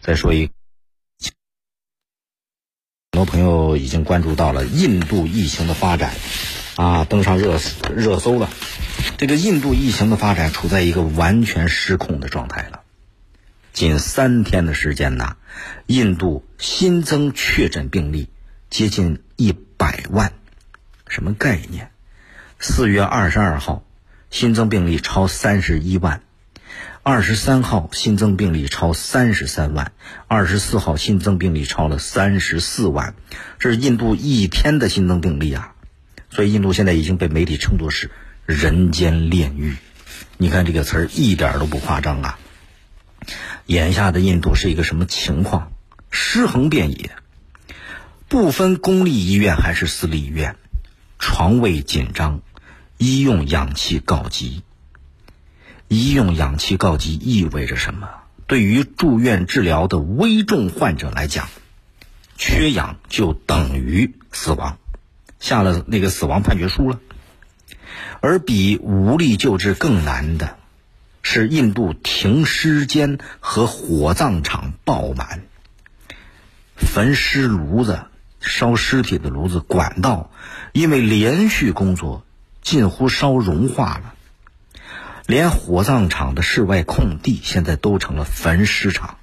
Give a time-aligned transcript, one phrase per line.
[0.00, 0.50] 再说一，
[3.12, 6.14] 很多朋友已经关注到了印度疫情的发展，
[6.76, 7.58] 啊，登上热
[7.94, 8.48] 热搜了。
[9.18, 12.82] 这个印度疫情的发展处在一个完全失控的状态了。
[13.72, 15.36] 仅三天的时间呐，
[15.86, 18.28] 印度新增确诊病例
[18.70, 20.32] 接近一百万，
[21.06, 21.90] 什么概念？
[22.58, 23.84] 四月二十二号，
[24.30, 26.20] 新增病例超三十一万；
[27.10, 29.92] 二十三号新增病例超三十三万；
[30.26, 33.14] 二十四号新增病例超了三十四万。
[33.58, 35.72] 这是印度一天的新增病例啊！
[36.28, 38.10] 所以印度现在已经被媒体称作是
[38.44, 39.76] “人间炼狱”。
[40.36, 42.38] 你看这个词儿一点都不夸张啊！
[43.64, 45.72] 眼下的印度是一个什么情况？
[46.10, 47.12] 尸横遍野，
[48.28, 50.56] 不分公立医院还是私立医院，
[51.18, 52.42] 床位紧张，
[52.98, 54.62] 医用氧气告急。
[55.88, 58.08] 医用氧气告急意味着什么？
[58.46, 61.48] 对于住院治疗的危重患者来讲，
[62.36, 64.78] 缺氧就等于死亡，
[65.40, 67.00] 下了那个死亡判决书了。
[68.20, 70.56] 而比无力救治更难的。
[71.20, 75.42] 是印度停尸间和火葬场爆满，
[76.74, 78.06] 焚尸炉子、
[78.40, 80.30] 烧尸体的炉子管道，
[80.72, 82.24] 因为连续工作，
[82.62, 84.14] 近乎烧融化了。
[85.28, 89.18] 连火葬场的室外空地现在都成了焚尸场。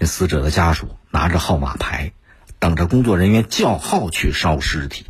[0.00, 2.12] 死者的家属拿着号码牌，
[2.58, 5.06] 等着工作人员叫号去烧尸体。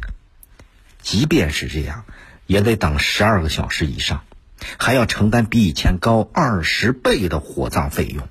[1.00, 2.04] 即便是这样，
[2.46, 4.22] 也得等十二个小时以上。
[4.78, 8.28] 还要承担比以前高二十倍的火葬费用，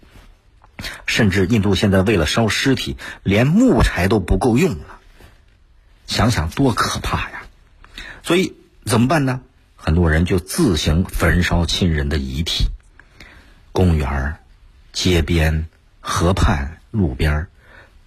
[1.08, 5.00] 甚至印度现在为了烧尸体，连木柴都不够用了。
[6.06, 7.42] 想想多可怕呀！
[8.22, 8.54] 所以
[8.86, 9.42] 怎么办呢？
[9.82, 12.66] 很多人就自行焚烧亲人的遗体，
[13.72, 14.38] 公园、
[14.92, 15.68] 街边、
[16.02, 17.48] 河畔、路边，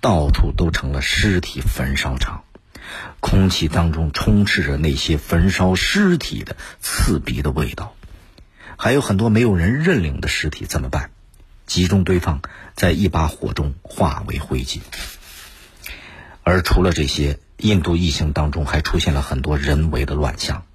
[0.02, 2.44] 到处都成了尸体焚烧场，
[3.20, 7.94] 空气当中充斥着那些焚烧尸体的刺鼻的味道。
[8.76, 11.10] 还有很多没有人认领的尸体怎么办？
[11.66, 12.42] 集中堆放
[12.76, 14.80] 在一把火中，化为灰烬。
[16.42, 20.66] 而除了这些，印度疫情当中还出现了很多人为的乱象：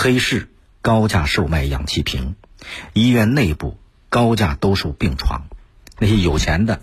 [0.00, 0.48] 黑市
[0.80, 2.36] 高价售卖氧气瓶，
[2.92, 3.76] 医院内部
[4.08, 5.48] 高价兜售病床，
[5.98, 6.80] 那些有钱的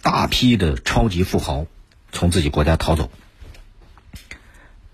[0.00, 1.66] 大批的超级富豪
[2.10, 3.10] 从自己国家逃走。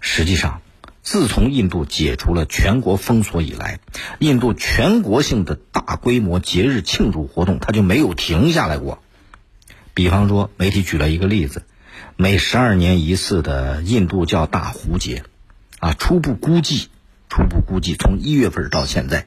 [0.01, 0.63] 实际上。
[1.03, 3.81] 自从印度解除了全国封锁以来，
[4.21, 9.03] 印度全国性的大规模节日庆祝活动，它就没有停下来过。
[9.95, 11.65] 比方说，媒体举了一个例子：
[12.17, 15.25] 每十二年一次的印度叫大壶节，
[15.81, 16.91] 啊，初步估计，
[17.31, 19.27] 初步估计，从一月份到现在，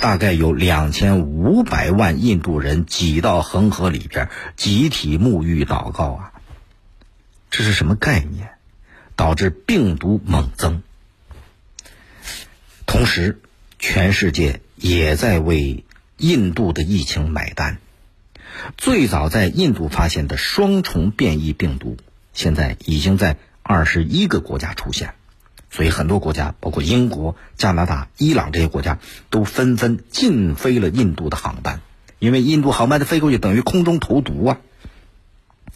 [0.00, 6.32] 大概有两千五百万印度人挤到恒河里边，集体沐浴祷告啊。
[7.50, 8.50] 这是什么概念？
[9.16, 10.82] 导致病毒猛增，
[12.86, 13.40] 同时，
[13.80, 15.84] 全世界也在为
[16.18, 17.78] 印度的疫情买单。
[18.76, 21.96] 最早在印度发现的双重变异病毒，
[22.32, 25.14] 现在已经在二十一个国家出现，
[25.70, 28.98] 所以很多国家，包括英国、加拿大、伊朗这些国家，
[29.30, 31.80] 都纷纷禁飞了印度的航班，
[32.18, 34.58] 因为印度航班的飞过去等于空中投毒啊。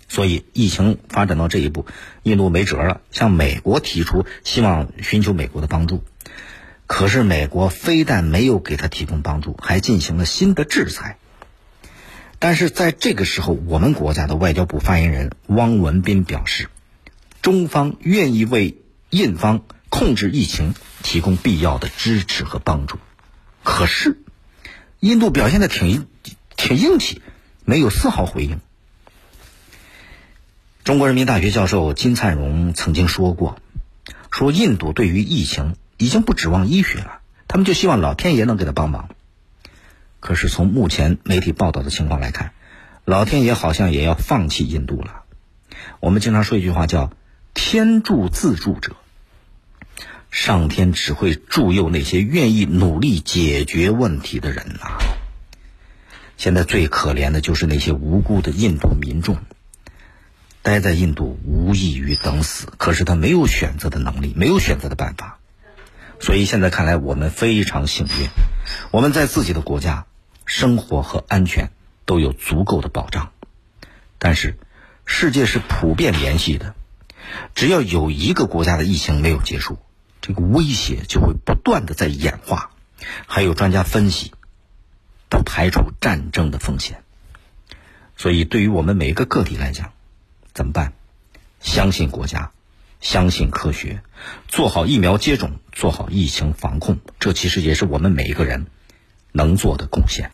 [0.08, 1.86] 所以疫情发展到这一步，
[2.22, 6.02] 印度没辙了，向美国提出希望寻求美国的帮助。
[6.86, 11.16] 可是美国非但没有给他提供帮助，还进行了新的制裁。
[12.38, 16.68] 但是在这个时候，我们国家的外交部发言人汪文斌表示，
[17.40, 18.76] 中方愿意为
[19.08, 22.98] 印方控制疫情提供必要的支持和帮助。
[23.62, 24.16] 可是，
[25.00, 26.06] 印度表现的挺
[26.56, 27.20] 挺硬气，
[27.66, 28.60] 没有丝毫回应。
[30.82, 33.58] 中国人民大学教授金灿荣曾经说过
[34.32, 39.10] ：“说印度对于疫情已经不指望医学了，他们就希望老天爷能给他帮忙。
[40.20, 42.52] 可是从目前媒体报道的情况来看，
[43.04, 45.24] 老天爷好像也要放弃印度了。
[46.00, 47.12] 我们经常说一句话叫
[47.52, 48.96] ‘天助自助者’，
[50.32, 54.98] 上天只会助佑那些愿意努力解决问题的人呐。
[56.36, 59.38] 现在最可怜的就是那些无辜的印度民众。”
[60.64, 65.40] 待在印度无异于等死，可是他没有选择的能力，没有选择的办法，
[66.20, 68.28] 所以现在看来我们非常幸运，
[68.92, 70.06] 我们在自己的国家
[70.46, 71.70] 生活和安全
[72.06, 73.32] 都有足够的保障。
[74.20, 74.56] 但是
[75.04, 76.76] 世界是普遍联系的，
[77.56, 79.80] 只要有一个国家的疫情没有结束，
[80.22, 82.70] 这个威胁就会不断的在演化。
[83.26, 84.32] 还有专家分析，
[85.28, 87.02] 不排除战争的风险。
[88.16, 89.92] 所以，对于我们每一个个体来讲，
[90.54, 90.92] 怎么办？
[91.60, 92.52] 相信国家，
[93.00, 94.02] 相信科学，
[94.46, 98.66] 做好疫苗接种，做好疫情防控，这其实也是我们每一个人
[99.32, 100.30] 能做的贡献。